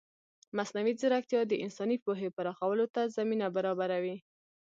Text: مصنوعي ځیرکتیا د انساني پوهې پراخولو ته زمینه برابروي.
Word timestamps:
مصنوعي 0.57 0.93
ځیرکتیا 0.99 1.41
د 1.47 1.53
انساني 1.65 1.97
پوهې 2.03 2.29
پراخولو 2.37 2.85
ته 2.93 3.01
زمینه 3.15 3.45
برابروي. 3.55 4.17